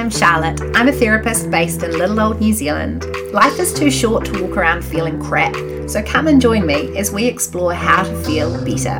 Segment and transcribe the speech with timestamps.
[0.00, 0.58] am Charlotte.
[0.74, 3.04] I'm a therapist based in little old New Zealand.
[3.32, 5.54] Life is too short to walk around feeling crap,
[5.88, 8.98] so come and join me as we explore how to feel better.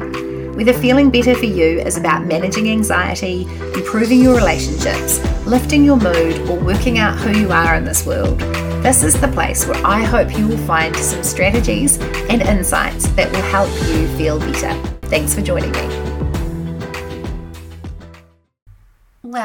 [0.52, 3.44] Whether feeling better for you is about managing anxiety,
[3.74, 8.38] improving your relationships, lifting your mood, or working out who you are in this world,
[8.82, 11.98] this is the place where I hope you will find some strategies
[12.28, 14.74] and insights that will help you feel better.
[15.02, 16.09] Thanks for joining me.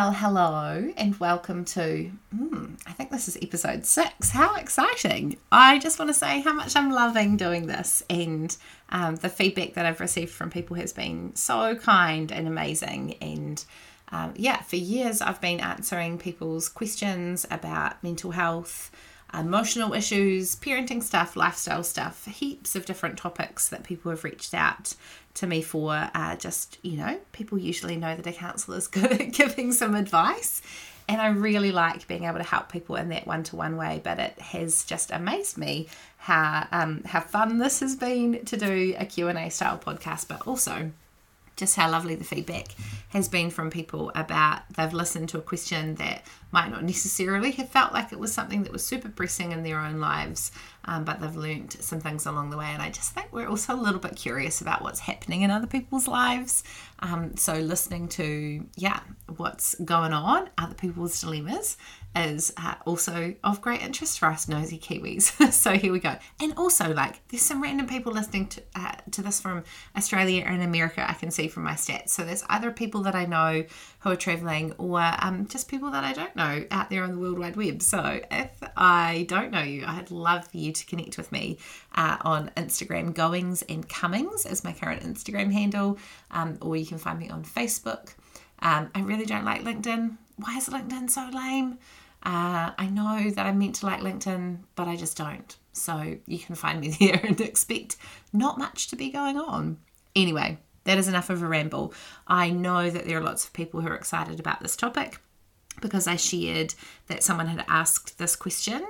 [0.06, 4.30] Well, hello and welcome to, hmm, I think this is episode six.
[4.30, 5.38] How exciting!
[5.52, 8.56] I just want to say how much I'm loving doing this, and
[8.90, 13.16] um, the feedback that I've received from people has been so kind and amazing.
[13.20, 13.66] And
[14.12, 18.92] um, yeah, for years I've been answering people's questions about mental health
[19.40, 24.96] emotional issues, parenting stuff, lifestyle stuff, heaps of different topics that people have reached out
[25.36, 26.10] to me for.
[26.14, 29.96] Uh, just, you know, people usually know that a counsellor is good at giving some
[29.96, 30.62] advice.
[31.08, 34.02] And I really like being able to help people in that one to one way,
[34.04, 38.96] but it has just amazed me how um, how fun this has been to do
[38.98, 40.92] a Q&A style podcast, but also
[41.56, 42.68] just how lovely the feedback
[43.10, 47.70] has been from people about they've listened to a question that might not necessarily have
[47.70, 50.52] felt like it was something that was super pressing in their own lives,
[50.86, 52.68] um, but they've learned some things along the way.
[52.68, 55.68] And I just think we're also a little bit curious about what's happening in other
[55.68, 56.64] people's lives.
[57.00, 59.00] Um, so listening to, yeah,
[59.36, 61.78] what's going on, other people's dilemmas,
[62.16, 65.52] is uh, also of great interest for us nosy Kiwis.
[65.54, 66.16] so here we go.
[66.42, 69.64] And also, like, there's some random people listening to, uh, to this from
[69.96, 72.10] Australia and America, I can see from my stats.
[72.10, 73.66] So there's either people that I know
[74.00, 77.18] who are traveling or um, just people that I don't know out there on the
[77.18, 77.82] World Wide Web.
[77.82, 81.58] So if I don't know you, I'd love for you to connect with me
[81.96, 83.14] uh, on Instagram.
[83.14, 85.98] Goings and Comings is my current Instagram handle,
[86.32, 88.14] um, or you can find me on Facebook.
[88.60, 90.18] Um, I really don't like LinkedIn.
[90.38, 91.78] Why is LinkedIn so lame?
[92.26, 95.56] Uh, I know that I'm meant to like LinkedIn, but I just don't.
[95.74, 97.98] So you can find me there and expect
[98.34, 99.78] not much to be going on.
[100.16, 101.94] Anyway, that is enough of a ramble.
[102.28, 105.20] I know that there are lots of people who are excited about this topic
[105.82, 106.74] because I shared
[107.08, 108.86] that someone had asked this question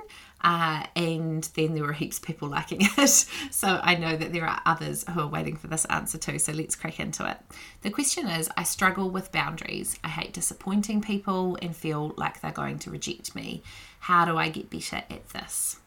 [0.46, 3.26] uh, and then there were heaps of people liking it.
[3.50, 6.38] So I know that there are others who are waiting for this answer too.
[6.38, 7.36] So let's crack into it.
[7.82, 9.98] The question is I struggle with boundaries.
[10.04, 13.64] I hate disappointing people and feel like they're going to reject me.
[13.98, 15.80] How do I get better at this?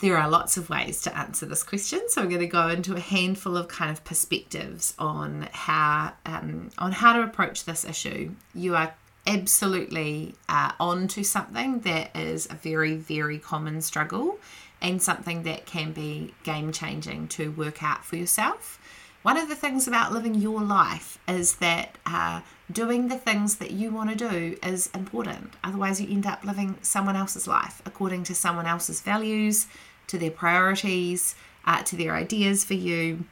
[0.00, 2.96] There are lots of ways to answer this question, so I'm going to go into
[2.96, 8.32] a handful of kind of perspectives on how um, on how to approach this issue.
[8.52, 8.92] You are
[9.26, 14.38] absolutely uh, onto something that is a very, very common struggle
[14.80, 18.80] and something that can be game changing to work out for yourself.
[19.22, 22.40] One of the things about living your life is that uh,
[22.72, 25.54] doing the things that you want to do is important.
[25.62, 29.68] Otherwise, you end up living someone else's life according to someone else's values,
[30.08, 33.24] to their priorities, uh, to their ideas for you.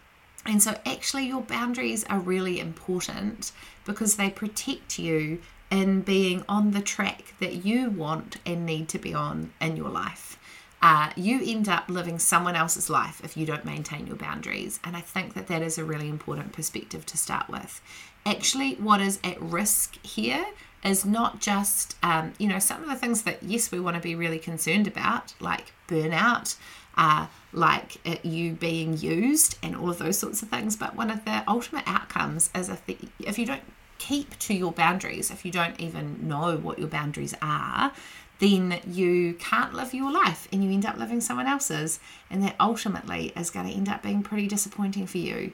[0.47, 3.51] And so, actually, your boundaries are really important
[3.85, 5.41] because they protect you
[5.71, 9.89] in being on the track that you want and need to be on in your
[9.89, 10.39] life.
[10.83, 14.81] Uh, you end up living someone else's life if you don't maintain your boundaries.
[14.83, 17.83] And I think that that is a really important perspective to start with.
[18.25, 20.47] Actually, what is at risk here
[20.83, 24.03] is not just, um, you know, some of the things that, yes, we want to
[24.03, 26.57] be really concerned about, like burnout,
[26.97, 30.77] uh, like it, you being used, and all of those sorts of things.
[30.77, 33.63] But one of the ultimate outcomes is if, the, if you don't
[34.01, 37.93] keep to your boundaries, if you don't even know what your boundaries are,
[38.41, 42.01] then you can't live your life and you end up living someone else's.
[42.31, 45.53] And that ultimately is going to end up being pretty disappointing for you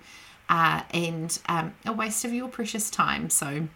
[0.48, 3.28] uh, and um, a waste of your precious time.
[3.28, 3.68] So,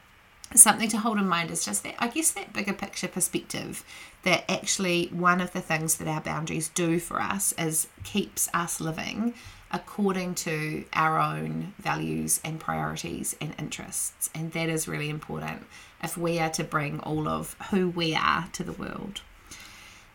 [0.55, 3.85] something to hold in mind is just that, I guess, that bigger picture perspective
[4.23, 8.81] that actually one of the things that our boundaries do for us is keeps us
[8.81, 9.35] living
[9.73, 14.31] according to our own values and priorities and interests.
[14.35, 15.65] And that is really important
[16.03, 19.21] if we are to bring all of who we are to the world.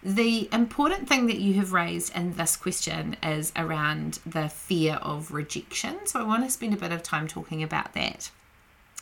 [0.04, 5.31] The important thing that you have raised in this question is around the fear of
[5.31, 6.06] rejection.
[6.06, 8.30] So I want to spend a bit of time talking about that.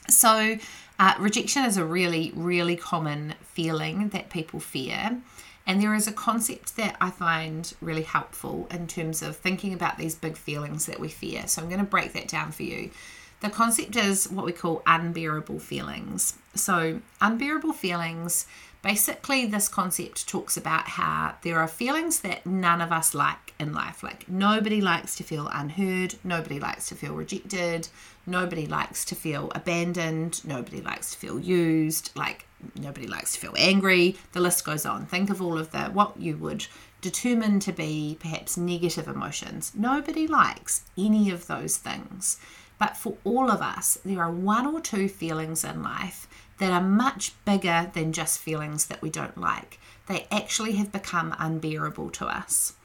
[0.09, 0.57] So,
[0.99, 5.21] uh, rejection is a really, really common feeling that people fear.
[5.65, 9.97] And there is a concept that I find really helpful in terms of thinking about
[9.97, 11.47] these big feelings that we fear.
[11.47, 12.91] So I'm going to break that down for you.
[13.39, 16.35] the concept is what we call unbearable feelings.
[16.55, 18.45] So, unbearable feelings
[18.83, 23.73] basically, this concept talks about how there are feelings that none of us like in
[23.73, 24.03] life.
[24.03, 27.87] Like, nobody likes to feel unheard, nobody likes to feel rejected,
[28.27, 32.45] nobody likes to feel abandoned, nobody likes to feel used, like,
[32.79, 34.17] nobody likes to feel angry.
[34.33, 35.05] The list goes on.
[35.05, 36.67] Think of all of the what you would
[37.01, 39.71] determine to be perhaps negative emotions.
[39.75, 42.37] Nobody likes any of those things.
[42.79, 46.27] But for all of us, there are one or two feelings in life
[46.63, 49.81] that are much bigger than just feelings that we don't like.
[50.07, 52.75] They actually have become unbearable to us.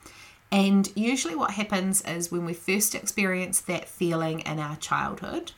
[0.50, 5.52] And usually, what happens is when we first experience that feeling in our childhood,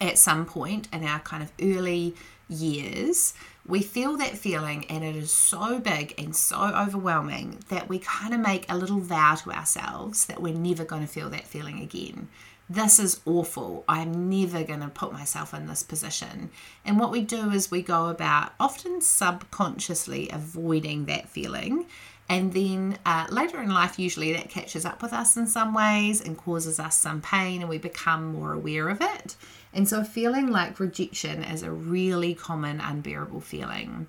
[0.00, 2.14] at some point in our kind of early
[2.48, 3.34] years,
[3.66, 8.32] we feel that feeling and it is so big and so overwhelming that we kind
[8.32, 11.80] of make a little vow to ourselves that we're never going to feel that feeling
[11.80, 12.28] again
[12.70, 13.84] this is awful.
[13.88, 16.50] I'm never going to put myself in this position.
[16.84, 21.86] And what we do is we go about often subconsciously avoiding that feeling.
[22.28, 26.20] And then uh, later in life, usually that catches up with us in some ways
[26.20, 29.34] and causes us some pain, and we become more aware of it.
[29.74, 34.06] And so, feeling like rejection is a really common, unbearable feeling.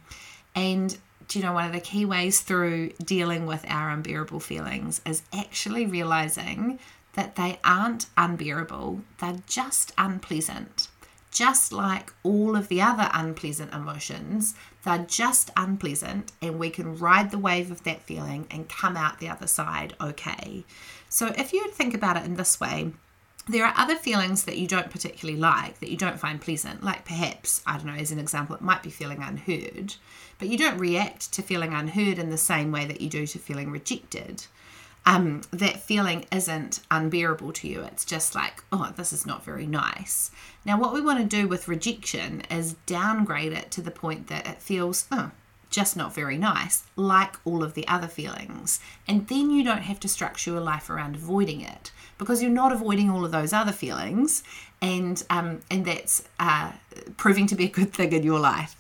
[0.54, 0.96] And
[1.28, 5.24] do you know one of the key ways through dealing with our unbearable feelings is
[5.34, 6.78] actually realizing
[7.14, 10.88] that they aren't unbearable, they're just unpleasant.
[11.32, 14.54] Just like all of the other unpleasant emotions,
[14.84, 19.20] they're just unpleasant, and we can ride the wave of that feeling and come out
[19.20, 20.66] the other side okay.
[21.08, 22.92] So, if you think about it in this way,
[23.48, 27.06] there are other feelings that you don't particularly like, that you don't find pleasant, like
[27.06, 29.96] perhaps, I don't know, as an example, it might be feeling unheard,
[30.38, 33.40] but you don't react to feeling unheard in the same way that you do to
[33.40, 34.44] feeling rejected
[35.06, 37.82] um, that feeling isn't unbearable to you.
[37.82, 40.32] It's just like, oh, this is not very nice.
[40.66, 44.48] Now, what we want to do with rejection is downgrade it to the point that
[44.48, 45.32] it feels, oh,
[45.72, 48.80] just not very nice, like all of the other feelings.
[49.08, 52.72] And then you don't have to structure your life around avoiding it because you're not
[52.72, 54.44] avoiding all of those other feelings,
[54.80, 56.72] and um, and that's uh,
[57.18, 58.76] proving to be a good thing in your life.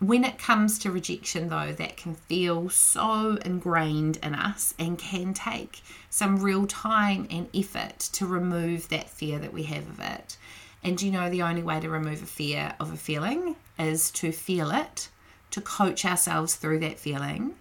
[0.00, 5.34] When it comes to rejection, though, that can feel so ingrained in us and can
[5.34, 10.36] take some real time and effort to remove that fear that we have of it.
[10.84, 14.30] And you know, the only way to remove a fear of a feeling is to
[14.30, 15.08] feel it,
[15.50, 17.56] to coach ourselves through that feeling,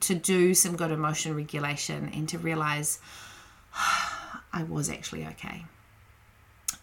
[0.00, 3.00] to do some good emotion regulation, and to realize
[3.74, 5.66] I was actually okay.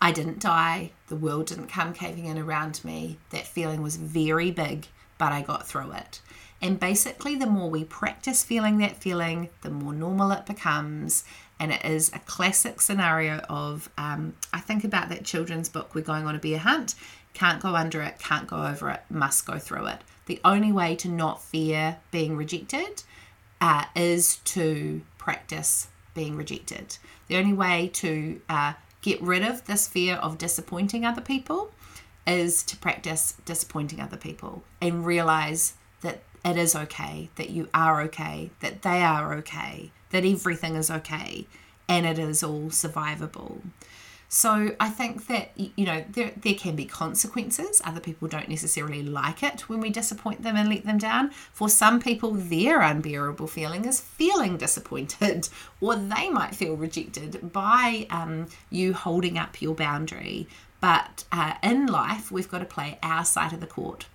[0.03, 0.91] I didn't die.
[1.07, 3.19] The world didn't come caving in around me.
[3.29, 6.19] That feeling was very big, but I got through it.
[6.61, 11.23] And basically, the more we practice feeling that feeling, the more normal it becomes.
[11.57, 16.01] And it is a classic scenario of um, I think about that children's book, We're
[16.01, 16.95] Going on a Bear Hunt.
[17.33, 20.01] Can't go under it, can't go over it, must go through it.
[20.25, 23.03] The only way to not fear being rejected
[23.61, 26.97] uh, is to practice being rejected.
[27.29, 28.73] The only way to uh,
[29.03, 31.71] get rid of this fear of disappointing other people
[32.25, 38.01] is to practice disappointing other people and realize that it is okay, that you are
[38.01, 41.45] okay, that they are okay, that everything is okay,
[41.87, 43.61] and it is all survivable.
[44.33, 47.83] So I think that you know there there can be consequences.
[47.85, 51.29] Other people don't necessarily like it when we disappoint them and let them down.
[51.29, 55.49] For some people, their unbearable feeling is feeling disappointed,
[55.81, 60.47] or they might feel rejected by um, you holding up your boundary.
[60.81, 64.07] But uh, in life, we've got to play our side of the court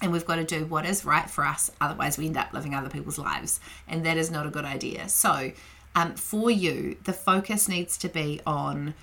[0.00, 2.74] and we've got to do what is right for us otherwise we end up living
[2.74, 5.52] other people's lives and that is not a good idea so
[5.94, 8.94] um, for you the focus needs to be on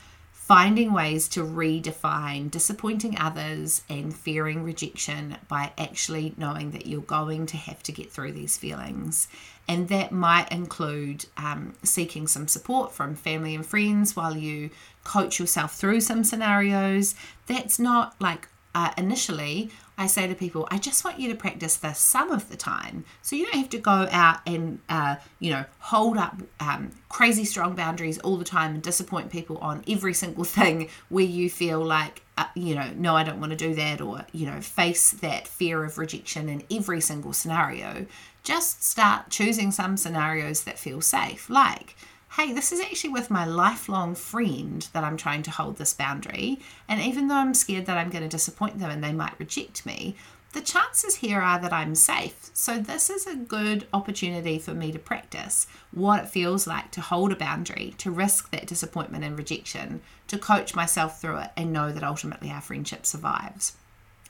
[0.48, 7.46] finding ways to redefine disappointing others and fearing rejection by actually knowing that you're going
[7.46, 9.27] to have to get through these feelings.
[9.68, 14.70] And that might include um, seeking some support from family and friends while you
[15.04, 17.13] coach yourself through some scenarios.
[17.48, 21.75] That's not like uh, initially, I say to people, I just want you to practice
[21.75, 23.04] this some of the time.
[23.24, 27.46] So you don't have to go out and, uh, you know, hold up um, crazy
[27.46, 31.84] strong boundaries all the time and disappoint people on every single thing where you feel
[31.84, 35.12] like, uh, you know, no, I don't want to do that, or, you know, face
[35.12, 38.06] that fear of rejection in every single scenario.
[38.44, 41.96] Just start choosing some scenarios that feel safe, like,
[42.38, 46.60] hey, this is actually with my lifelong friend that I'm trying to hold this boundary.
[46.88, 49.88] And even though I'm scared that I'm going to disappoint them and they might reject
[49.88, 50.15] me,
[50.53, 52.51] the chances here are that I'm safe.
[52.53, 57.01] So, this is a good opportunity for me to practice what it feels like to
[57.01, 61.74] hold a boundary, to risk that disappointment and rejection, to coach myself through it, and
[61.74, 63.74] know that ultimately our friendship survives.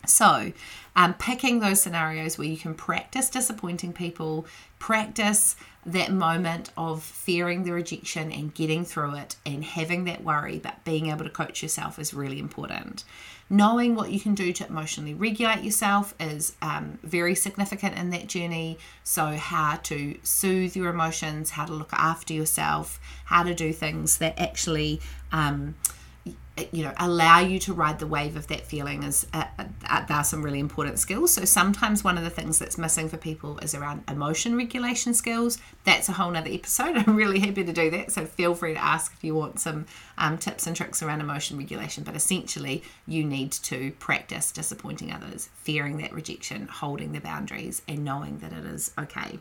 [0.05, 0.53] So,
[0.95, 4.45] um, picking those scenarios where you can practice disappointing people,
[4.79, 5.55] practice
[5.87, 10.83] that moment of fearing the rejection and getting through it and having that worry, but
[10.83, 13.05] being able to coach yourself is really important.
[13.49, 18.27] Knowing what you can do to emotionally regulate yourself is um, very significant in that
[18.27, 18.77] journey.
[19.05, 24.17] So, how to soothe your emotions, how to look after yourself, how to do things
[24.17, 24.99] that actually.
[25.31, 25.75] Um,
[26.71, 30.17] you know allow you to ride the wave of that feeling is uh, uh, there
[30.17, 31.33] are some really important skills.
[31.33, 35.59] So sometimes one of the things that's missing for people is around emotion regulation skills.
[35.83, 36.97] That's a whole nother episode.
[37.07, 38.11] I'm really happy to do that.
[38.11, 39.85] So feel free to ask if you want some
[40.17, 42.03] um, tips and tricks around emotion regulation.
[42.03, 48.03] But essentially you need to practice disappointing others fearing that rejection holding the boundaries and
[48.03, 49.39] knowing that it is okay.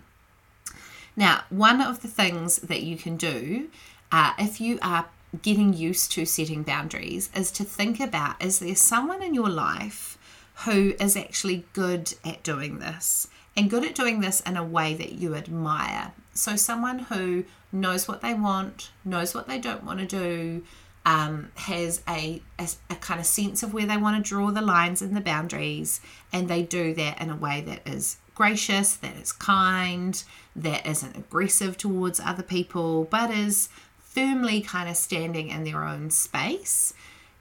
[1.16, 3.69] Now one of the things that you can do
[4.12, 5.07] uh, if you are
[5.43, 10.19] getting used to setting boundaries is to think about is there someone in your life
[10.64, 14.95] who is actually good at doing this and good at doing this in a way
[14.95, 16.12] that you admire.
[16.35, 20.62] So, someone who knows what they want, knows what they don't want to do,
[21.07, 24.61] um, has a, a, a, kind of sense of where they want to draw the
[24.61, 26.00] lines and the boundaries,
[26.33, 30.23] and they do that in a way that is gracious, that is kind,
[30.55, 33.69] that isn't aggressive towards other people, but is
[34.16, 36.94] firmly kind of standing in their own space.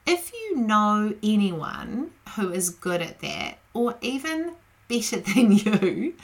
[0.05, 4.55] If you know anyone who is good at that, or even
[4.89, 6.15] better than you,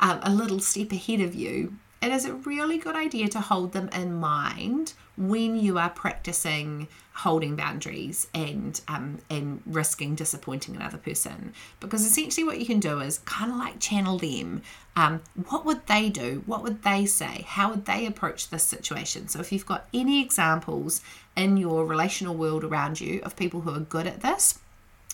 [0.00, 3.72] um, a little step ahead of you, it is a really good idea to hold
[3.72, 10.96] them in mind when you are practicing holding boundaries and um, and risking disappointing another
[10.96, 11.52] person?
[11.78, 14.62] Because essentially what you can do is kind of like channel them.
[14.96, 16.42] Um, what would they do?
[16.46, 17.44] What would they say?
[17.46, 19.28] How would they approach this situation?
[19.28, 21.02] So if you've got any examples
[21.36, 24.58] in your relational world around you of people who are good at this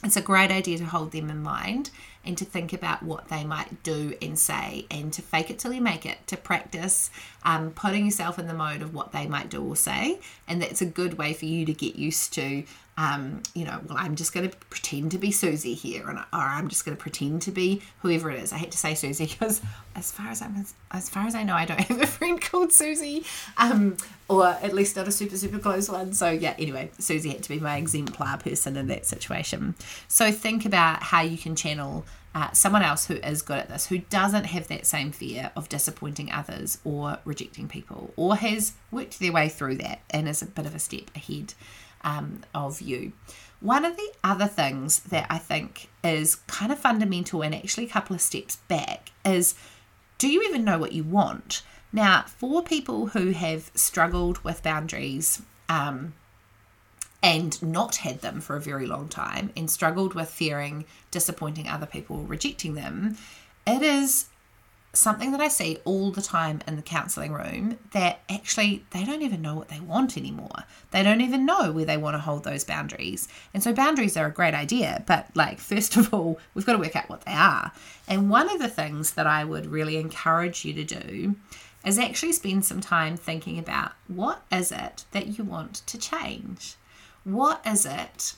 [0.05, 1.91] it's a great idea to hold them in mind
[2.27, 5.73] and to think about what they might do and say and to fake it till
[5.73, 7.11] you make it to practice
[7.45, 10.19] um, putting yourself in the mode of what they might do or say
[10.49, 12.65] and that's a good way for you to get used to
[12.99, 16.25] um, you know well i'm just going to pretend to be susie here and, or
[16.33, 18.53] i'm just going to pretend to be whoever it is.
[18.53, 19.61] I hate to say susie because
[19.95, 22.73] as far as i'm as far as i know i don't have a friend called
[22.73, 23.25] susie
[23.59, 23.97] um,
[24.29, 26.13] or at least not a super super close one.
[26.13, 29.75] So yeah anyway susie had to be my exemplar person in that situation.
[30.09, 32.05] So think about how you can channel
[32.37, 35.71] uh, someone else who is good at this, who doesn't have that same fear of
[35.71, 40.47] disappointing others or rejecting people, or has worked their way through that and is a
[40.47, 41.55] bit of a step ahead
[42.07, 43.13] um, of you.
[43.61, 47.91] One of the other things that I think is kind of fundamental and actually a
[47.91, 49.55] couple of steps back is
[50.19, 51.63] do you even know what you want?
[51.93, 56.15] Now, for people who have struggled with boundaries, um,
[57.23, 61.87] and not had them for a very long time and struggled with fearing disappointing other
[61.87, 63.17] people rejecting them,
[63.67, 64.27] it is
[64.97, 69.23] something that I see all the time in the counseling room that actually they don't
[69.23, 70.65] even know what they want anymore.
[70.91, 73.29] They don't even know where they want to hold those boundaries.
[73.53, 76.79] And so boundaries are a great idea, but like first of all, we've got to
[76.79, 77.73] work out what they are.
[78.09, 81.37] And one of the things that I would really encourage you to do
[81.85, 86.75] is actually spend some time thinking about what is it that you want to change?
[87.23, 88.35] What is it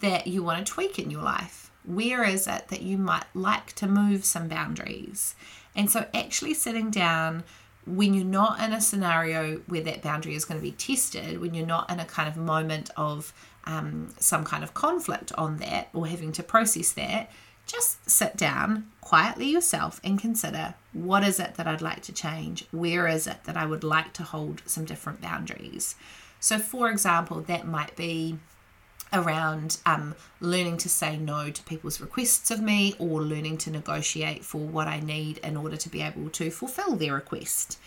[0.00, 1.70] that you want to tweak in your life?
[1.84, 5.34] Where is it that you might like to move some boundaries?
[5.76, 7.44] And so, actually sitting down
[7.86, 11.54] when you're not in a scenario where that boundary is going to be tested, when
[11.54, 13.32] you're not in a kind of moment of
[13.64, 17.30] um, some kind of conflict on that or having to process that,
[17.66, 22.64] just sit down quietly yourself and consider what is it that I'd like to change?
[22.72, 25.94] Where is it that I would like to hold some different boundaries?
[26.40, 28.38] So, for example, that might be
[29.16, 34.44] around um, learning to say no to people's requests of me or learning to negotiate
[34.44, 37.78] for what I need in order to be able to fulfill their request.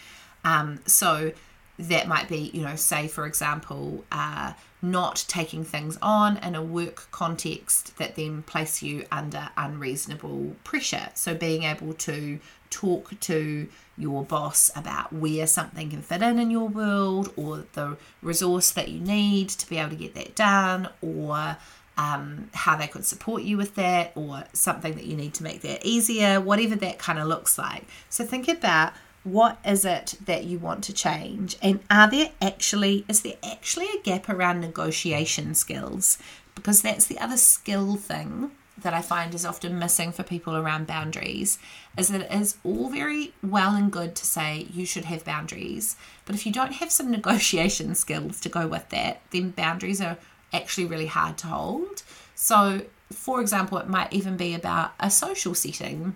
[0.43, 1.31] Um, so,
[1.79, 6.61] that might be, you know, say for example, uh, not taking things on in a
[6.61, 11.09] work context that then place you under unreasonable pressure.
[11.13, 16.49] So being able to talk to your boss about where something can fit in in
[16.51, 20.87] your world or the resource that you need to be able to get that done
[21.01, 21.57] or
[21.97, 25.61] um, how they could support you with that or something that you need to make
[25.61, 27.85] that easier, whatever that kind of looks like.
[28.09, 33.03] So think about what is it that you want to change and are there actually
[33.09, 36.17] is there actually a gap around negotiation skills
[36.55, 38.49] because that's the other skill thing
[38.81, 41.59] that I find is often missing for people around boundaries
[41.97, 45.95] is that it is all very well and good to say you should have boundaries,
[46.25, 50.17] but if you don't have some negotiation skills to go with that, then boundaries are
[50.53, 52.03] actually really hard to hold.
[52.35, 52.81] So,
[53.11, 56.15] for example, it might even be about a social setting.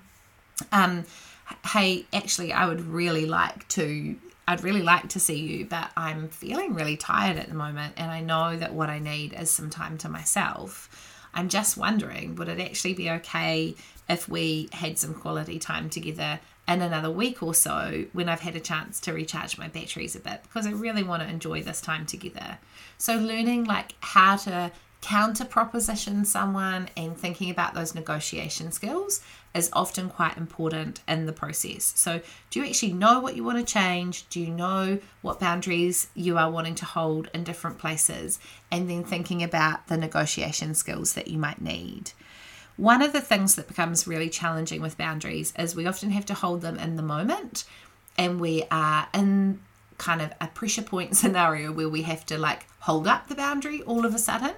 [0.71, 1.05] Um,
[1.73, 4.15] hey, actually, I would really like to
[4.47, 8.11] I'd really like to see you, but I'm feeling really tired at the moment, and
[8.11, 10.89] I know that what I need is some time to myself.
[11.33, 13.75] I'm just wondering, would it actually be okay
[14.09, 18.55] if we had some quality time together in another week or so when I've had
[18.55, 20.43] a chance to recharge my batteries a bit?
[20.43, 22.59] Because I really want to enjoy this time together.
[22.97, 24.71] So, learning like how to
[25.03, 29.19] counter proposition someone and thinking about those negotiation skills
[29.53, 31.91] is often quite important in the process.
[31.97, 34.27] So, do you actually know what you want to change?
[34.29, 38.39] Do you know what boundaries you are wanting to hold in different places?
[38.71, 42.13] And then thinking about the negotiation skills that you might need.
[42.77, 46.33] One of the things that becomes really challenging with boundaries is we often have to
[46.33, 47.65] hold them in the moment
[48.17, 49.59] and we are in
[49.97, 53.81] kind of a pressure point scenario where we have to like hold up the boundary
[53.83, 54.53] all of a sudden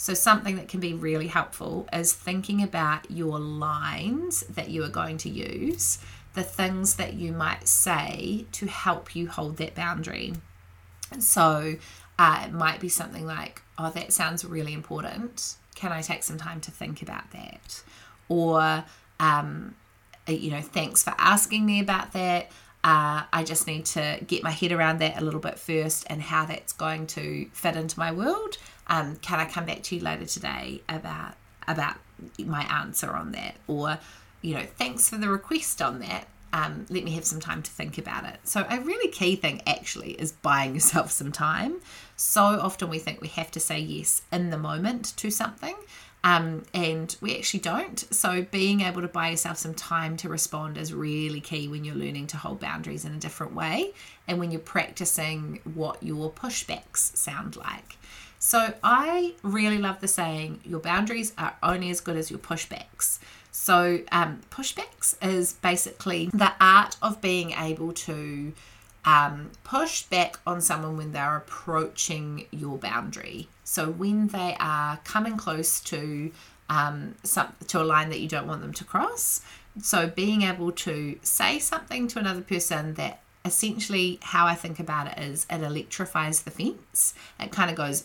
[0.00, 4.88] so, something that can be really helpful is thinking about your lines that you are
[4.88, 5.98] going to use,
[6.34, 10.34] the things that you might say to help you hold that boundary.
[11.18, 11.74] So,
[12.16, 15.56] uh, it might be something like, Oh, that sounds really important.
[15.74, 17.82] Can I take some time to think about that?
[18.28, 18.84] Or,
[19.18, 19.74] um,
[20.28, 22.52] you know, thanks for asking me about that.
[22.88, 26.22] Uh, I just need to get my head around that a little bit first and
[26.22, 28.56] how that's going to fit into my world.
[28.86, 31.34] Um, can I come back to you later today about
[31.66, 31.96] about
[32.42, 33.56] my answer on that?
[33.66, 33.98] Or,
[34.40, 36.28] you know, thanks for the request on that.
[36.54, 38.40] Um, let me have some time to think about it.
[38.44, 41.82] So, a really key thing actually is buying yourself some time.
[42.16, 45.76] So often we think we have to say yes in the moment to something,
[46.28, 47.98] um, and we actually don't.
[48.14, 51.94] So, being able to buy yourself some time to respond is really key when you're
[51.94, 53.94] learning to hold boundaries in a different way
[54.26, 57.96] and when you're practicing what your pushbacks sound like.
[58.38, 63.20] So I really love the saying, your boundaries are only as good as your pushbacks.
[63.50, 68.52] So, um, pushbacks is basically the art of being able to
[69.08, 73.48] um, push back on someone when they're approaching your boundary.
[73.64, 76.30] So, when they are coming close to
[76.68, 79.40] um, some, to a line that you don't want them to cross.
[79.80, 85.06] So, being able to say something to another person that essentially how I think about
[85.06, 87.14] it is it electrifies the fence.
[87.40, 88.04] It kind of goes,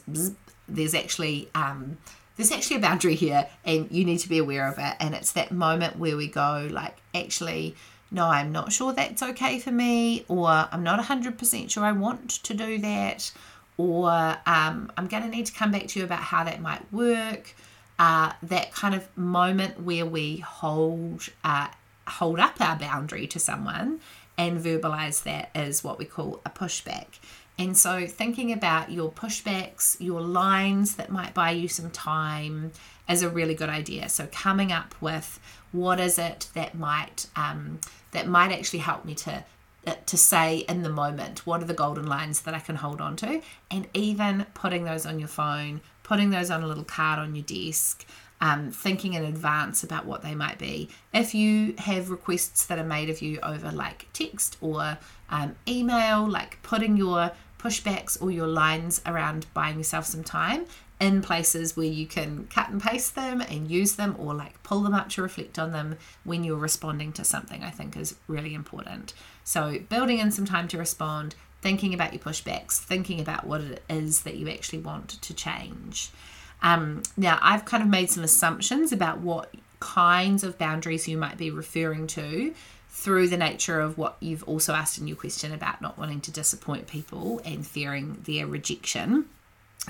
[0.70, 1.98] there's actually um,
[2.38, 4.96] there's actually a boundary here, and you need to be aware of it.
[5.02, 7.76] And it's that moment where we go, like, actually,
[8.14, 12.30] no, I'm not sure that's okay for me, or I'm not 100% sure I want
[12.30, 13.32] to do that,
[13.78, 14.10] or
[14.46, 17.56] um, I'm going to need to come back to you about how that might work.
[18.00, 21.68] Uh, that kind of moment where we hold uh,
[22.08, 24.00] hold up our boundary to someone
[24.38, 27.06] and verbalize that is what we call a pushback.
[27.58, 32.72] And so, thinking about your pushbacks, your lines that might buy you some time
[33.08, 34.10] is a really good idea.
[34.10, 35.40] So, coming up with
[35.74, 37.80] what is it that might um,
[38.12, 39.44] that might actually help me to
[39.86, 43.02] uh, to say in the moment what are the golden lines that I can hold
[43.02, 47.20] on to, and even putting those on your phone, putting those on a little card
[47.20, 48.06] on your desk,
[48.40, 50.90] um, thinking in advance about what they might be.
[51.14, 54.98] If you have requests that are made of you over like text or
[55.30, 60.66] um, email, like putting your pushbacks or your lines around buying yourself some time
[61.04, 64.80] in places where you can cut and paste them and use them or like pull
[64.80, 68.54] them up to reflect on them when you're responding to something, I think is really
[68.54, 69.14] important.
[69.44, 73.84] So, building in some time to respond, thinking about your pushbacks, thinking about what it
[73.90, 76.10] is that you actually want to change.
[76.62, 81.38] Um, now, I've kind of made some assumptions about what kinds of boundaries you might
[81.38, 82.54] be referring to
[82.88, 86.32] through the nature of what you've also asked in your question about not wanting to
[86.32, 89.26] disappoint people and fearing their rejection.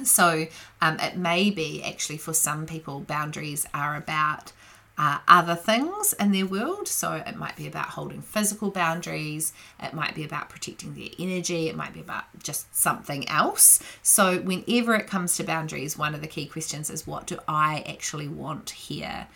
[0.03, 0.47] So,
[0.81, 4.51] um, it may be actually for some people, boundaries are about
[4.97, 6.87] uh, other things in their world.
[6.87, 11.67] So it might be about holding physical boundaries, it might be about protecting their energy,
[11.67, 13.81] it might be about just something else.
[14.01, 17.83] So, whenever it comes to boundaries, one of the key questions is what do I
[17.87, 19.27] actually want here?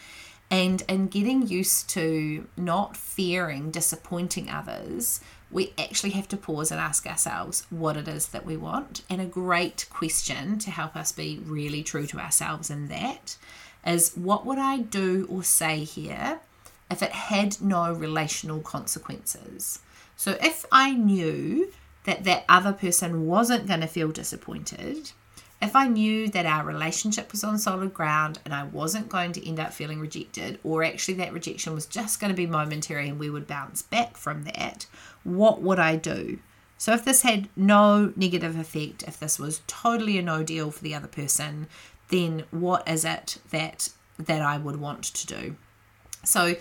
[0.49, 5.19] And in getting used to not fearing disappointing others,
[5.51, 9.03] we actually have to pause and ask ourselves what it is that we want.
[9.09, 13.37] And a great question to help us be really true to ourselves in that
[13.85, 16.41] is what would I do or say here
[16.91, 19.79] if it had no relational consequences?
[20.17, 21.71] So if I knew
[22.03, 25.11] that that other person wasn't going to feel disappointed
[25.61, 29.47] if I knew that our relationship was on solid ground and I wasn't going to
[29.47, 33.19] end up feeling rejected, or actually that rejection was just going to be momentary and
[33.19, 34.85] we would bounce back from that,
[35.23, 36.39] what would I do?
[36.77, 40.83] So, if this had no negative effect, if this was totally a no deal for
[40.83, 41.67] the other person,
[42.09, 43.89] then what is it that
[44.19, 45.55] that I would want to do?
[46.23, 46.55] So,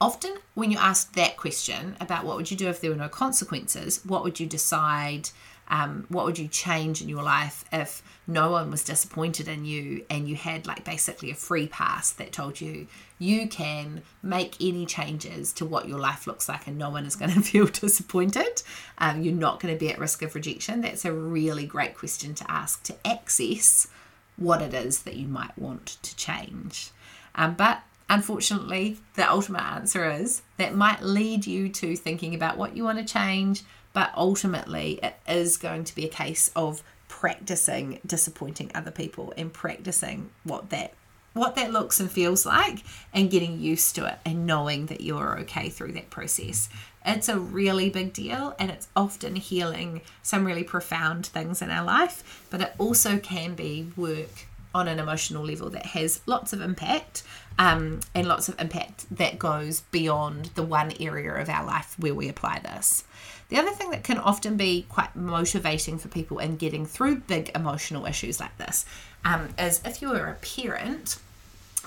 [0.00, 3.08] often when you ask that question about what would you do if there were no
[3.08, 5.30] consequences, what would you decide?
[5.68, 10.04] Um, what would you change in your life if no one was disappointed in you
[10.10, 12.86] and you had like basically a free pass that told you
[13.18, 17.16] you can make any changes to what your life looks like and no one is
[17.16, 18.62] going to feel disappointed
[18.98, 22.34] um, you're not going to be at risk of rejection that's a really great question
[22.34, 23.88] to ask to access
[24.36, 26.90] what it is that you might want to change.
[27.34, 32.76] Um, but unfortunately the ultimate answer is that might lead you to thinking about what
[32.76, 33.62] you want to change
[33.94, 39.50] but ultimately it is going to be a case of practicing disappointing other people and
[39.52, 40.92] practicing what that
[41.32, 45.38] what that looks and feels like and getting used to it and knowing that you're
[45.40, 46.68] okay through that process.
[47.04, 51.84] It's a really big deal and it's often healing some really profound things in our
[51.84, 56.60] life, but it also can be work on an emotional level that has lots of
[56.60, 57.22] impact
[57.58, 62.14] um, and lots of impact that goes beyond the one area of our life where
[62.14, 63.04] we apply this.
[63.48, 67.50] The other thing that can often be quite motivating for people in getting through big
[67.54, 68.84] emotional issues like this
[69.24, 71.18] um, is if you are a parent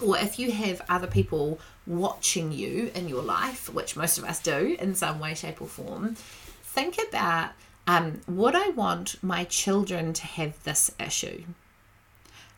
[0.02, 4.40] or if you have other people watching you in your life, which most of us
[4.40, 6.16] do in some way, shape, or form,
[6.64, 7.52] think about
[7.88, 11.44] um, would I want my children to have this issue?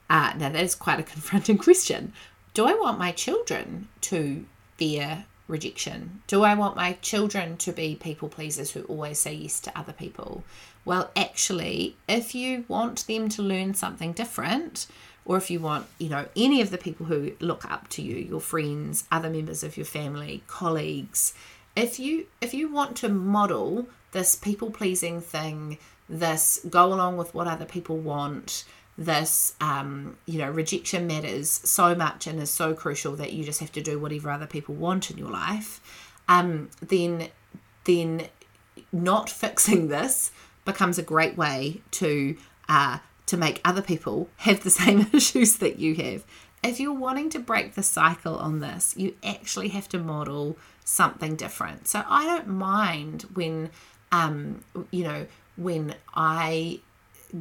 [0.09, 2.13] Uh, now, that is quite a confronting question.
[2.53, 4.45] Do I want my children to
[4.77, 6.21] fear rejection?
[6.27, 9.93] Do I want my children to be people pleasers who always say yes to other
[9.93, 10.43] people?
[10.85, 14.87] Well, actually, if you want them to learn something different,
[15.25, 18.15] or if you want, you know, any of the people who look up to you,
[18.15, 21.33] your friends, other members of your family, colleagues,
[21.75, 25.77] if you if you want to model this people pleasing thing,
[26.09, 28.63] this go along with what other people want,
[28.99, 33.61] this um, you know rejection matters so much and is so crucial that you just
[33.61, 35.79] have to do whatever other people want in your life.
[36.27, 37.29] Um, then
[37.85, 38.27] then
[38.91, 40.31] not fixing this
[40.65, 42.35] becomes a great way to
[42.67, 46.25] uh, to make other people have the same issues that you have.
[46.61, 51.37] If you're wanting to break the cycle on this you actually have to model something
[51.37, 51.87] different.
[51.87, 53.69] So i don't mind when
[54.11, 56.81] um, you know when i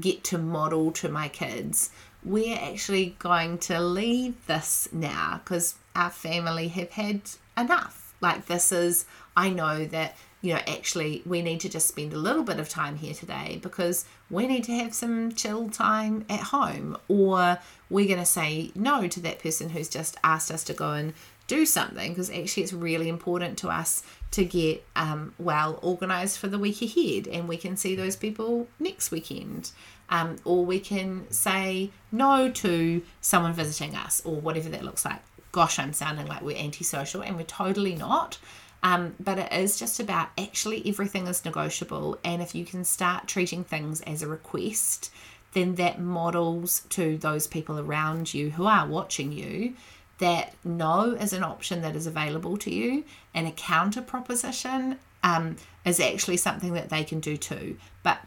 [0.00, 1.90] get to model to my kids
[2.24, 7.22] we're actually going to leave this now because our family have had
[7.56, 8.14] enough.
[8.20, 9.04] Like this is
[9.36, 12.68] i know that you know actually we need to just spend a little bit of
[12.68, 18.08] time here today because we need to have some chill time at home or we're
[18.08, 21.14] going to say no to that person who's just asked us to go and
[21.46, 26.48] do something because actually it's really important to us to get um, well organized for
[26.48, 29.72] the week ahead and we can see those people next weekend.
[30.10, 35.20] Um, or we can say no to someone visiting us or whatever that looks like.
[35.50, 38.38] Gosh i'm sounding like we're antisocial and we're totally not.
[38.82, 43.26] Um, but it is just about actually everything is negotiable and if you can start
[43.26, 45.10] treating things as a request
[45.52, 49.74] then that models to those people around you who are watching you
[50.18, 53.04] that no is an option that is available to you
[53.34, 57.76] and a counter proposition um, is actually something that they can do too.
[58.02, 58.18] But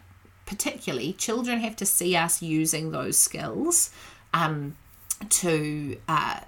[0.45, 3.91] particularly, children have to see us using those skills
[4.33, 4.75] um,
[5.29, 6.39] to uh,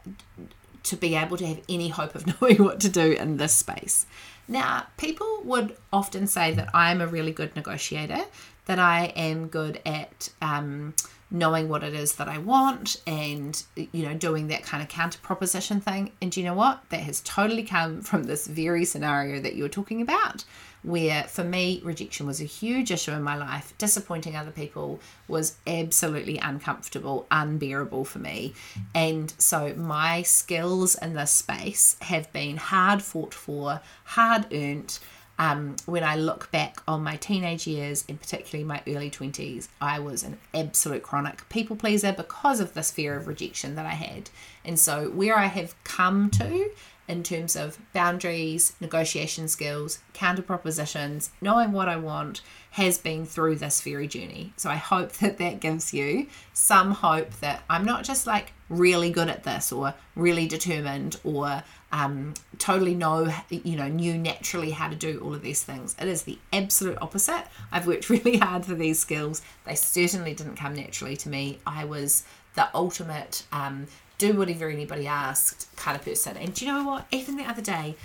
[0.83, 4.05] to be able to have any hope of knowing what to do in this space.
[4.47, 8.25] Now, people would often say that I'm a really good negotiator,
[8.65, 10.93] that I am good at um,
[11.33, 15.19] knowing what it is that I want and you know doing that kind of counter
[15.21, 16.13] proposition thing.
[16.21, 16.83] And you know what?
[16.89, 20.45] That has totally come from this very scenario that you're talking about
[20.83, 23.73] where for me rejection was a huge issue in my life.
[23.77, 28.53] Disappointing other people was absolutely uncomfortable unbearable for me.
[28.93, 34.99] And so my skills in this space have been hard fought for hard earned
[35.39, 39.99] um, when I look back on my teenage years, and particularly my early 20s, I
[39.99, 44.29] was an absolute chronic people pleaser because of this fear of rejection that I had.
[44.63, 46.69] And so, where I have come to
[47.07, 53.55] in terms of boundaries, negotiation skills, counter propositions, knowing what I want, has been through
[53.57, 54.53] this very journey.
[54.57, 59.11] So I hope that that gives you some hope that I'm not just like really
[59.11, 64.89] good at this or really determined or um, totally know, you know, knew naturally how
[64.89, 65.95] to do all of these things.
[65.99, 67.45] It is the absolute opposite.
[67.71, 69.41] I've worked really hard for these skills.
[69.65, 71.59] They certainly didn't come naturally to me.
[71.67, 72.23] I was
[72.55, 73.87] the ultimate um,
[74.23, 76.37] do whatever anybody asked kind of person.
[76.37, 77.05] And do you know what?
[77.11, 77.95] Even the other day,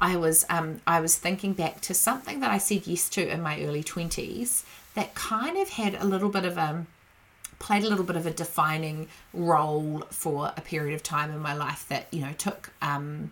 [0.00, 3.40] I was um, I was thinking back to something that I said yes to in
[3.40, 6.86] my early twenties that kind of had a little bit of a
[7.60, 11.54] played a little bit of a defining role for a period of time in my
[11.54, 13.30] life that you know took um,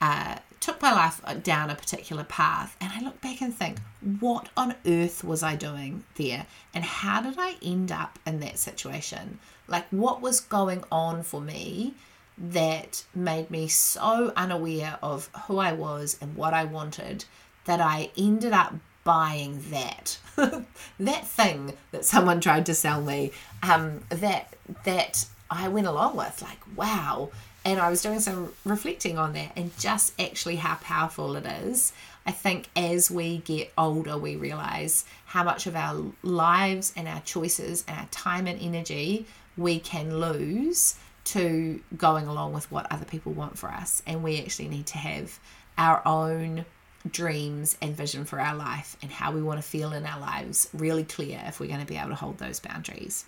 [0.00, 3.78] uh, took my life down a particular path and i look back and think
[4.20, 8.56] what on earth was i doing there and how did i end up in that
[8.58, 9.40] situation
[9.72, 11.94] like what was going on for me
[12.38, 17.24] that made me so unaware of who i was and what i wanted
[17.64, 20.18] that i ended up buying that?
[21.00, 23.32] That thing that someone tried to sell me
[23.62, 24.54] um, that
[24.84, 27.30] that I went along with like wow.
[27.64, 31.92] And I was doing some reflecting on that and just actually how powerful it is.
[32.26, 37.20] I think as we get older we realize how much of our lives and our
[37.20, 43.04] choices and our time and energy we can lose to going along with what other
[43.04, 45.38] people want for us and we actually need to have
[45.78, 46.64] our own
[47.10, 50.68] dreams and vision for our life and how we want to feel in our lives
[50.72, 53.24] really clear if we're going to be able to hold those boundaries.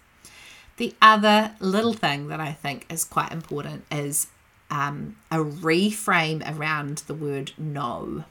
[0.76, 4.28] The other little thing that I think is quite important is
[4.70, 8.24] um, a reframe around the word no.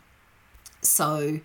[0.81, 1.39] So,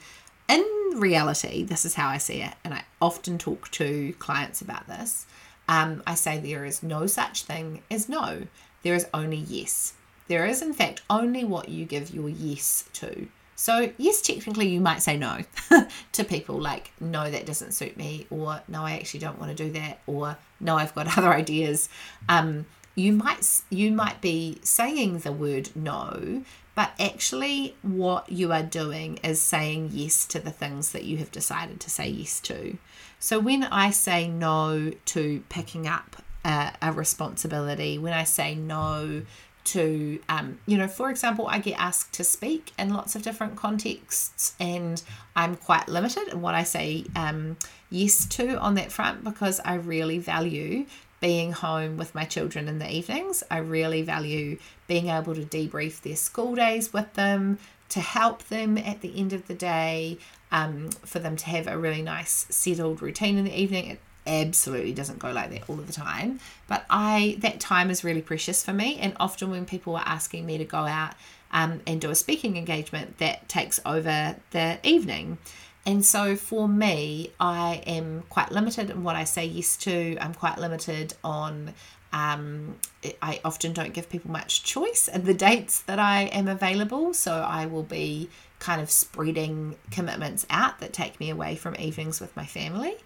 [0.49, 0.65] in
[0.97, 5.27] reality, this is how I see it, and I often talk to clients about this.
[5.69, 8.43] Um, I say there is no such thing as no,
[8.83, 9.93] there is only yes.
[10.29, 13.29] There is, in fact, only what you give your yes to.
[13.57, 15.41] So, yes, technically, you might say no
[16.13, 19.65] to people like, no, that doesn't suit me, or no, I actually don't want to
[19.65, 21.89] do that, or no, I've got other ideas.
[22.29, 22.67] Um,
[22.99, 26.43] you might you might be saying the word no,
[26.75, 31.31] but actually, what you are doing is saying yes to the things that you have
[31.31, 32.77] decided to say yes to.
[33.19, 39.23] So, when I say no to picking up a, a responsibility, when I say no
[39.65, 43.55] to, um, you know, for example, I get asked to speak in lots of different
[43.55, 45.03] contexts, and
[45.37, 47.59] I'm quite limited in what I say um,
[47.91, 50.87] yes to on that front because I really value
[51.21, 53.43] being home with my children in the evenings.
[53.51, 57.59] I really value being able to debrief their school days with them,
[57.91, 60.19] to help them at the end of the day,
[60.53, 63.91] um, for them to have a really nice settled routine in the evening.
[63.91, 68.05] It absolutely doesn't go like that all of the time but i that time is
[68.05, 71.15] really precious for me and often when people are asking me to go out
[71.51, 75.39] um, and do a speaking engagement that takes over the evening
[75.87, 80.35] and so for me i am quite limited in what i say yes to i'm
[80.35, 81.73] quite limited on
[82.13, 82.77] um,
[83.21, 87.33] I often don't give people much choice in the dates that I am available, so
[87.33, 92.35] I will be kind of spreading commitments out that take me away from evenings with
[92.35, 92.97] my family.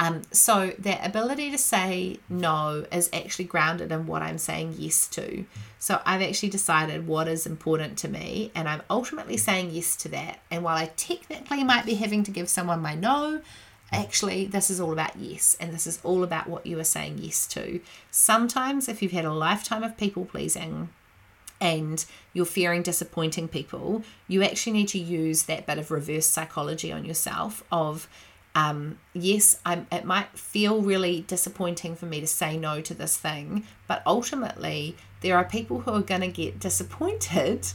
[0.00, 5.06] Um, so that ability to say no is actually grounded in what I'm saying yes
[5.08, 5.44] to.
[5.78, 10.08] So I've actually decided what is important to me, and I'm ultimately saying yes to
[10.08, 10.40] that.
[10.50, 13.42] And while I technically might be having to give someone my no,
[13.92, 17.18] actually this is all about yes and this is all about what you are saying
[17.18, 20.88] yes to sometimes if you've had a lifetime of people pleasing
[21.60, 26.92] and you're fearing disappointing people you actually need to use that bit of reverse psychology
[26.92, 28.08] on yourself of
[28.54, 33.16] um, yes, I'm, it might feel really disappointing for me to say no to this
[33.16, 37.66] thing, but ultimately, there are people who are going to get disappointed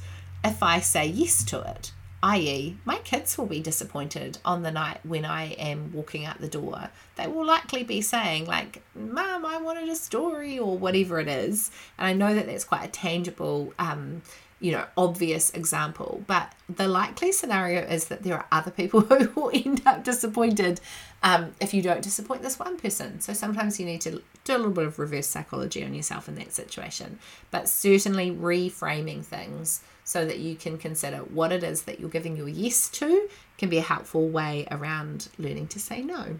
[0.43, 1.91] if I say yes to it.
[2.23, 6.47] I.e., my kids will be disappointed on the night when I am walking out the
[6.47, 6.89] door.
[7.17, 11.69] They will likely be saying, like, Mum, I wanted a story, or whatever it is.
[11.99, 14.23] And I know that that's quite a tangible um,
[14.65, 16.23] you know, obvious example.
[16.25, 20.81] But the likely scenario is that there are other people who will end up disappointed
[21.21, 23.21] um, if you don't disappoint this one person.
[23.21, 26.33] So sometimes you need to do a little bit of reverse psychology on yourself in
[26.35, 27.19] that situation.
[27.51, 32.35] But certainly reframing things so that you can consider what it is that you're giving
[32.35, 36.39] your yes to can be a helpful way around learning to say no.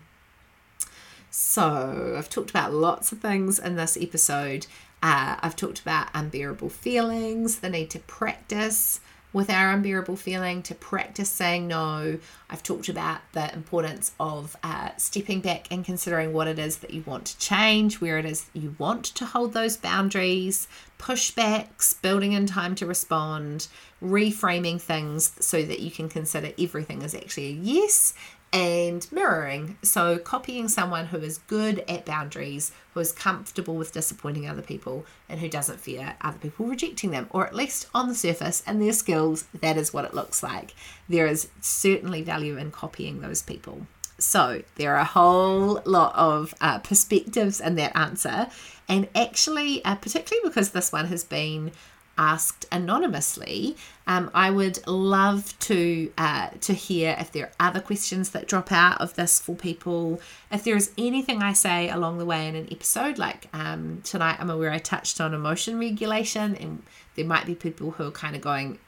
[1.38, 4.68] So, I've talked about lots of things in this episode.
[5.04, 9.02] Uh, I've talked about unbearable feelings, the need to practice
[9.34, 12.20] with our unbearable feeling, to practice saying no.
[12.50, 16.94] I've talked about the importance of uh, stepping back and considering what it is that
[16.94, 20.70] you want to change, where it is you want to hold those boundaries,
[21.00, 23.68] pushbacks, building in time to respond,
[24.02, 28.14] reframing things so that you can consider everything as actually a yes,
[28.56, 29.78] and mirroring.
[29.82, 35.06] So, copying someone who is good at boundaries, who is comfortable with disappointing other people,
[35.28, 38.82] and who doesn't fear other people rejecting them, or at least on the surface and
[38.82, 40.74] their skills, that is what it looks like.
[41.10, 43.88] There is certainly value in copying those people.
[44.20, 48.48] So, there are a whole lot of uh, perspectives in that answer,
[48.88, 51.74] and actually, uh, particularly because this one has been
[52.18, 53.76] asked anonymously.
[54.08, 58.72] Um, I would love to uh, to hear if there are other questions that drop
[58.72, 60.22] out of this for people.
[60.52, 64.38] If there is anything I say along the way in an episode, like um, tonight,
[64.40, 66.84] I'm aware I touched on emotion regulation, and
[67.16, 68.80] there might be people who are kind of going,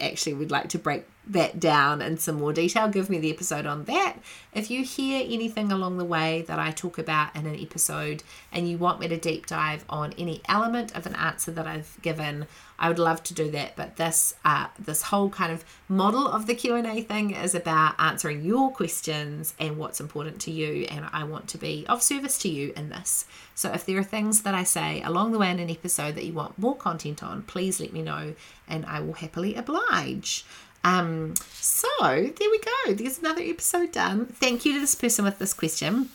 [0.00, 3.64] actually would like to break that down in some more detail, give me the episode
[3.64, 4.16] on that.
[4.52, 8.68] If you hear anything along the way that I talk about in an episode and
[8.68, 12.46] you want me to deep dive on any element of an answer that I've given,
[12.78, 13.76] I would love to do that.
[13.76, 17.54] But this uh, this whole kind of model of the Q and A thing is
[17.54, 22.02] about answering your questions and what's important to you, and I want to be of
[22.02, 23.26] service to you in this.
[23.54, 26.24] So if there are things that I say along the way in an episode that
[26.24, 28.34] you want more content on, please let me know,
[28.66, 30.44] and I will happily oblige.
[30.84, 32.94] Um, so there we go.
[32.94, 34.26] There's another episode done.
[34.26, 36.10] Thank you to this person with this question.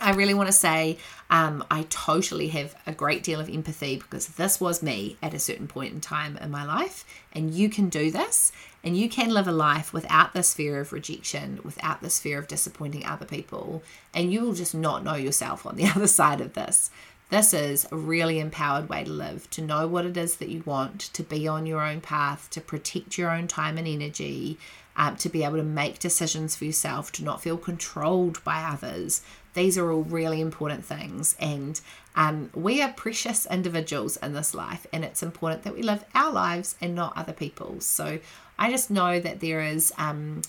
[0.00, 4.28] I really want to say um, I totally have a great deal of empathy because
[4.28, 7.88] this was me at a certain point in time in my life, and you can
[7.88, 8.52] do this,
[8.84, 12.46] and you can live a life without this fear of rejection, without this fear of
[12.46, 13.82] disappointing other people,
[14.14, 16.90] and you will just not know yourself on the other side of this.
[17.30, 20.62] This is a really empowered way to live, to know what it is that you
[20.64, 24.58] want, to be on your own path, to protect your own time and energy,
[24.96, 29.20] um, to be able to make decisions for yourself, to not feel controlled by others.
[29.52, 31.36] These are all really important things.
[31.38, 31.78] And
[32.16, 36.32] um, we are precious individuals in this life, and it's important that we live our
[36.32, 37.84] lives and not other people's.
[37.84, 38.20] So
[38.58, 39.92] I just know that there is.
[39.98, 40.40] Um,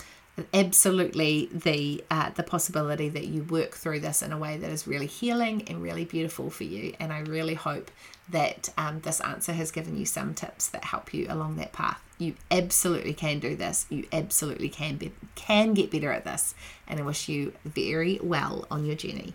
[0.52, 4.86] absolutely the uh, the possibility that you work through this in a way that is
[4.86, 6.94] really healing and really beautiful for you.
[7.00, 7.90] And I really hope
[8.28, 12.02] that um, this answer has given you some tips that help you along that path.
[12.18, 13.86] You absolutely can do this.
[13.88, 16.54] You absolutely can be can get better at this.
[16.86, 19.34] And I wish you very well on your journey.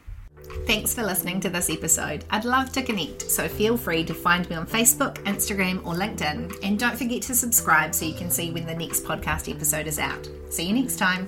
[0.65, 2.25] Thanks for listening to this episode.
[2.31, 6.57] I'd love to connect, so feel free to find me on Facebook, Instagram, or LinkedIn.
[6.63, 9.99] And don't forget to subscribe so you can see when the next podcast episode is
[9.99, 10.27] out.
[10.49, 11.27] See you next time.